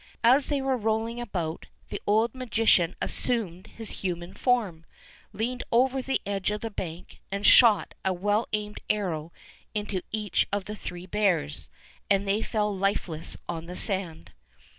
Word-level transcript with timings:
As 0.23 0.47
they 0.47 0.63
were 0.63 0.77
rolling 0.77 1.21
about, 1.21 1.67
the 1.89 2.01
old 2.07 2.33
magician 2.33 2.95
assumed 2.99 3.67
his 3.67 4.01
human 4.01 4.33
form, 4.33 4.83
leaned 5.31 5.61
over 5.71 6.01
the 6.01 6.19
edge 6.25 6.49
of 6.49 6.61
the 6.61 6.71
bank, 6.71 7.19
and 7.31 7.45
shot 7.45 7.93
a 8.03 8.11
well 8.11 8.47
aimed 8.51 8.79
arrow 8.89 9.31
into 9.75 10.01
each 10.11 10.47
of 10.51 10.65
the 10.65 10.75
three 10.75 11.05
bears, 11.05 11.69
and 12.09 12.27
they 12.27 12.41
fell 12.41 12.75
lifeless 12.75 13.37
on 13.47 13.67
the 13.67 13.75
sand. 13.75 14.31